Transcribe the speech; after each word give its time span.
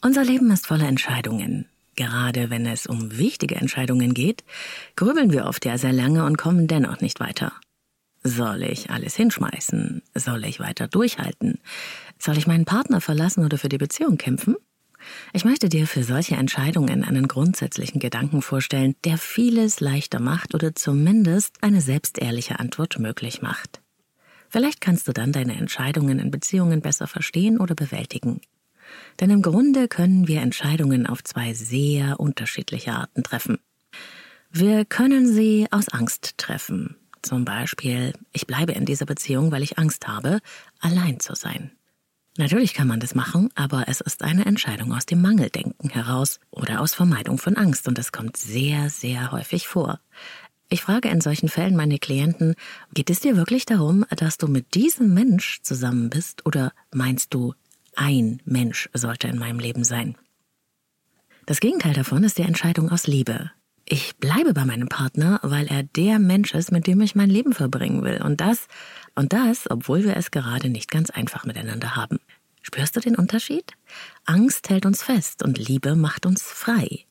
Unser 0.00 0.24
Leben 0.24 0.50
ist 0.52 0.66
voller 0.66 0.86
Entscheidungen. 0.86 1.66
Gerade 1.96 2.50
wenn 2.50 2.66
es 2.66 2.86
um 2.86 3.18
wichtige 3.18 3.56
Entscheidungen 3.56 4.14
geht, 4.14 4.44
grübeln 4.94 5.32
wir 5.32 5.46
oft 5.46 5.64
ja 5.64 5.76
sehr 5.76 5.92
lange 5.92 6.24
und 6.24 6.38
kommen 6.38 6.68
dennoch 6.68 7.00
nicht 7.00 7.18
weiter. 7.18 7.52
Soll 8.22 8.62
ich 8.62 8.90
alles 8.90 9.16
hinschmeißen? 9.16 10.02
Soll 10.14 10.44
ich 10.44 10.60
weiter 10.60 10.86
durchhalten? 10.86 11.58
Soll 12.18 12.38
ich 12.38 12.46
meinen 12.46 12.64
Partner 12.64 13.00
verlassen 13.00 13.44
oder 13.44 13.58
für 13.58 13.68
die 13.68 13.78
Beziehung 13.78 14.18
kämpfen? 14.18 14.54
Ich 15.32 15.44
möchte 15.44 15.68
dir 15.68 15.88
für 15.88 16.04
solche 16.04 16.36
Entscheidungen 16.36 17.02
einen 17.02 17.26
grundsätzlichen 17.26 18.00
Gedanken 18.00 18.40
vorstellen, 18.40 18.94
der 19.04 19.18
vieles 19.18 19.80
leichter 19.80 20.20
macht 20.20 20.54
oder 20.54 20.76
zumindest 20.76 21.56
eine 21.62 21.80
selbstehrliche 21.80 22.60
Antwort 22.60 23.00
möglich 23.00 23.42
macht. 23.42 23.80
Vielleicht 24.48 24.80
kannst 24.80 25.08
du 25.08 25.12
dann 25.12 25.32
deine 25.32 25.56
Entscheidungen 25.56 26.20
in 26.20 26.30
Beziehungen 26.30 26.82
besser 26.82 27.08
verstehen 27.08 27.58
oder 27.58 27.74
bewältigen. 27.74 28.40
Denn 29.20 29.30
im 29.30 29.42
Grunde 29.42 29.88
können 29.88 30.28
wir 30.28 30.40
Entscheidungen 30.40 31.06
auf 31.06 31.24
zwei 31.24 31.54
sehr 31.54 32.20
unterschiedliche 32.20 32.92
Arten 32.92 33.22
treffen. 33.22 33.58
Wir 34.50 34.84
können 34.84 35.26
sie 35.32 35.66
aus 35.70 35.88
Angst 35.88 36.38
treffen. 36.38 36.96
Zum 37.22 37.44
Beispiel, 37.44 38.12
ich 38.32 38.46
bleibe 38.46 38.72
in 38.72 38.86
dieser 38.86 39.06
Beziehung, 39.06 39.50
weil 39.52 39.62
ich 39.62 39.78
Angst 39.78 40.06
habe, 40.06 40.38
allein 40.80 41.20
zu 41.20 41.34
sein. 41.34 41.72
Natürlich 42.38 42.72
kann 42.72 42.86
man 42.86 43.00
das 43.00 43.16
machen, 43.16 43.50
aber 43.56 43.88
es 43.88 44.00
ist 44.00 44.22
eine 44.22 44.46
Entscheidung 44.46 44.94
aus 44.94 45.06
dem 45.06 45.20
Mangeldenken 45.20 45.90
heraus 45.90 46.38
oder 46.50 46.80
aus 46.80 46.94
Vermeidung 46.94 47.36
von 47.36 47.56
Angst 47.56 47.88
und 47.88 47.98
das 47.98 48.12
kommt 48.12 48.36
sehr, 48.36 48.90
sehr 48.90 49.32
häufig 49.32 49.66
vor. 49.66 49.98
Ich 50.70 50.82
frage 50.82 51.08
in 51.08 51.20
solchen 51.20 51.48
Fällen 51.48 51.74
meine 51.74 51.98
Klienten, 51.98 52.54
geht 52.94 53.10
es 53.10 53.20
dir 53.20 53.36
wirklich 53.36 53.66
darum, 53.66 54.04
dass 54.10 54.38
du 54.38 54.46
mit 54.46 54.74
diesem 54.74 55.14
Mensch 55.14 55.62
zusammen 55.62 56.10
bist 56.10 56.46
oder 56.46 56.72
meinst 56.92 57.34
du, 57.34 57.54
ein 57.98 58.40
Mensch 58.44 58.88
sollte 58.94 59.26
in 59.28 59.38
meinem 59.38 59.58
Leben 59.58 59.84
sein. 59.84 60.16
Das 61.46 61.60
Gegenteil 61.60 61.94
davon 61.94 62.22
ist 62.22 62.38
die 62.38 62.42
Entscheidung 62.42 62.90
aus 62.90 63.06
Liebe. 63.06 63.50
Ich 63.84 64.16
bleibe 64.18 64.52
bei 64.52 64.64
meinem 64.64 64.88
Partner, 64.88 65.40
weil 65.42 65.66
er 65.66 65.82
der 65.82 66.18
Mensch 66.18 66.54
ist, 66.54 66.70
mit 66.70 66.86
dem 66.86 67.00
ich 67.00 67.14
mein 67.14 67.30
Leben 67.30 67.54
verbringen 67.54 68.04
will. 68.04 68.22
Und 68.22 68.40
das, 68.40 68.68
und 69.14 69.32
das, 69.32 69.68
obwohl 69.70 70.04
wir 70.04 70.16
es 70.16 70.30
gerade 70.30 70.68
nicht 70.68 70.90
ganz 70.90 71.10
einfach 71.10 71.44
miteinander 71.44 71.96
haben. 71.96 72.20
Spürst 72.62 72.94
du 72.96 73.00
den 73.00 73.16
Unterschied? 73.16 73.72
Angst 74.26 74.68
hält 74.68 74.84
uns 74.84 75.02
fest 75.02 75.42
und 75.42 75.58
Liebe 75.58 75.96
macht 75.96 76.26
uns 76.26 76.42
frei. 76.42 77.06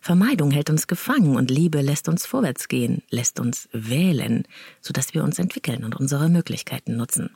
Vermeidung 0.00 0.52
hält 0.52 0.70
uns 0.70 0.86
gefangen 0.86 1.36
und 1.36 1.50
Liebe 1.50 1.80
lässt 1.80 2.08
uns 2.08 2.26
vorwärts 2.26 2.68
gehen, 2.68 3.02
lässt 3.10 3.40
uns 3.40 3.68
wählen, 3.72 4.44
sodass 4.80 5.14
wir 5.14 5.24
uns 5.24 5.38
entwickeln 5.38 5.84
und 5.84 5.96
unsere 5.96 6.28
Möglichkeiten 6.28 6.96
nutzen. 6.96 7.34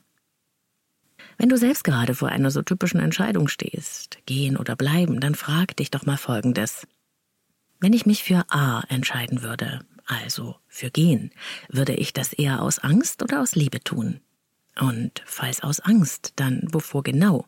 Wenn 1.38 1.48
du 1.48 1.56
selbst 1.56 1.84
gerade 1.84 2.16
vor 2.16 2.28
einer 2.28 2.50
so 2.50 2.62
typischen 2.62 2.98
Entscheidung 2.98 3.46
stehst, 3.46 4.18
gehen 4.26 4.56
oder 4.56 4.74
bleiben, 4.74 5.20
dann 5.20 5.36
frag 5.36 5.76
dich 5.76 5.92
doch 5.92 6.04
mal 6.04 6.16
Folgendes. 6.16 6.86
Wenn 7.78 7.92
ich 7.92 8.06
mich 8.06 8.24
für 8.24 8.44
A 8.48 8.82
entscheiden 8.88 9.40
würde, 9.42 9.86
also 10.04 10.56
für 10.66 10.90
gehen, 10.90 11.30
würde 11.68 11.94
ich 11.94 12.12
das 12.12 12.32
eher 12.32 12.60
aus 12.60 12.80
Angst 12.80 13.22
oder 13.22 13.40
aus 13.40 13.54
Liebe 13.54 13.78
tun? 13.78 14.20
Und 14.80 15.22
falls 15.26 15.62
aus 15.62 15.78
Angst, 15.78 16.32
dann 16.36 16.66
wovor 16.72 17.04
genau? 17.04 17.46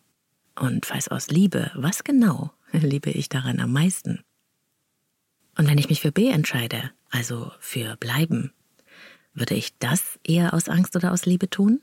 Und 0.54 0.86
falls 0.86 1.08
aus 1.08 1.28
Liebe, 1.28 1.72
was 1.74 2.04
genau 2.04 2.52
liebe 2.72 3.10
ich 3.10 3.28
daran 3.28 3.58
am 3.58 3.72
meisten? 3.72 4.22
Und 5.58 5.68
wenn 5.68 5.78
ich 5.78 5.88
mich 5.88 6.00
für 6.00 6.12
B 6.12 6.28
entscheide, 6.28 6.92
also 7.10 7.50
für 7.58 7.96
bleiben, 7.96 8.52
würde 9.34 9.56
ich 9.56 9.76
das 9.78 10.20
eher 10.22 10.54
aus 10.54 10.68
Angst 10.68 10.94
oder 10.94 11.10
aus 11.10 11.26
Liebe 11.26 11.50
tun? 11.50 11.80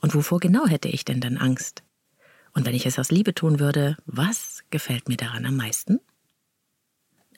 Und 0.00 0.14
wovor 0.14 0.40
genau 0.40 0.66
hätte 0.66 0.88
ich 0.88 1.04
denn 1.04 1.20
dann 1.20 1.36
Angst? 1.36 1.82
Und 2.52 2.66
wenn 2.66 2.74
ich 2.74 2.86
es 2.86 2.98
aus 2.98 3.10
Liebe 3.10 3.34
tun 3.34 3.60
würde, 3.60 3.96
was 4.06 4.62
gefällt 4.70 5.08
mir 5.08 5.16
daran 5.16 5.46
am 5.46 5.56
meisten? 5.56 6.00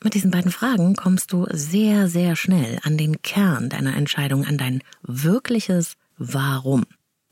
Mit 0.02 0.14
diesen 0.14 0.30
beiden 0.30 0.50
Fragen 0.50 0.96
kommst 0.96 1.32
du 1.32 1.46
sehr, 1.50 2.08
sehr 2.08 2.34
schnell 2.34 2.80
an 2.82 2.96
den 2.96 3.22
Kern 3.22 3.68
deiner 3.68 3.94
Entscheidung, 3.94 4.44
an 4.44 4.58
dein 4.58 4.82
wirkliches 5.02 5.96
Warum. 6.18 6.84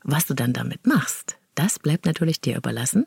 Was 0.03 0.25
du 0.25 0.33
dann 0.33 0.53
damit 0.53 0.87
machst, 0.87 1.37
das 1.55 1.79
bleibt 1.79 2.05
natürlich 2.05 2.39
dir 2.39 2.55
überlassen, 2.55 3.05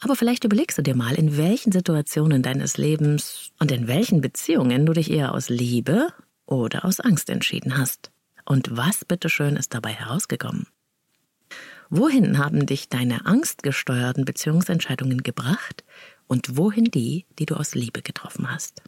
aber 0.00 0.16
vielleicht 0.16 0.44
überlegst 0.44 0.78
du 0.78 0.82
dir 0.82 0.96
mal, 0.96 1.14
in 1.14 1.36
welchen 1.36 1.72
Situationen 1.72 2.42
deines 2.42 2.78
Lebens 2.78 3.50
und 3.58 3.70
in 3.70 3.86
welchen 3.86 4.22
Beziehungen 4.22 4.86
du 4.86 4.94
dich 4.94 5.10
eher 5.10 5.34
aus 5.34 5.50
Liebe 5.50 6.08
oder 6.46 6.84
aus 6.84 7.00
Angst 7.00 7.28
entschieden 7.28 7.76
hast. 7.76 8.10
Und 8.44 8.76
was 8.76 9.04
bitteschön 9.04 9.56
ist 9.56 9.74
dabei 9.74 9.92
herausgekommen? 9.92 10.66
Wohin 11.94 12.38
haben 12.38 12.64
dich 12.64 12.88
deine 12.88 13.26
angstgesteuerten 13.26 14.24
Beziehungsentscheidungen 14.24 15.22
gebracht 15.22 15.84
und 16.26 16.56
wohin 16.56 16.86
die, 16.86 17.26
die 17.38 17.44
du 17.44 17.54
aus 17.54 17.74
Liebe 17.74 18.00
getroffen 18.00 18.50
hast? 18.50 18.80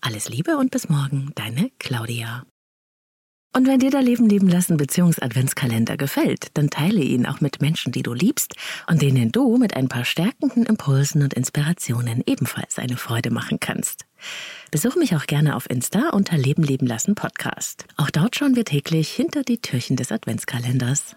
Alles 0.00 0.28
Liebe 0.28 0.56
und 0.56 0.70
bis 0.70 0.88
morgen, 0.88 1.32
deine 1.34 1.72
Claudia. 1.80 2.44
Und 3.52 3.66
wenn 3.66 3.80
dir 3.80 3.90
der 3.90 4.02
Leben 4.02 4.28
leben 4.28 4.46
lassen 4.46 4.76
Beziehungsadventskalender 4.76 5.96
gefällt, 5.96 6.56
dann 6.56 6.70
teile 6.70 7.02
ihn 7.02 7.26
auch 7.26 7.40
mit 7.40 7.60
Menschen, 7.60 7.90
die 7.90 8.04
du 8.04 8.14
liebst 8.14 8.54
und 8.86 9.02
denen 9.02 9.32
du 9.32 9.56
mit 9.56 9.74
ein 9.74 9.88
paar 9.88 10.04
stärkenden 10.04 10.64
Impulsen 10.64 11.24
und 11.24 11.34
Inspirationen 11.34 12.22
ebenfalls 12.24 12.78
eine 12.78 12.98
Freude 12.98 13.32
machen 13.32 13.58
kannst. 13.58 14.06
Besuch 14.70 14.94
mich 14.94 15.16
auch 15.16 15.26
gerne 15.26 15.56
auf 15.56 15.68
Insta 15.68 16.10
unter 16.10 16.38
Leben 16.38 16.62
leben 16.62 16.86
lassen 16.86 17.16
Podcast. 17.16 17.84
Auch 17.96 18.10
dort 18.10 18.36
schauen 18.36 18.54
wir 18.54 18.64
täglich 18.64 19.10
hinter 19.10 19.42
die 19.42 19.58
Türchen 19.58 19.96
des 19.96 20.12
Adventskalenders. 20.12 21.16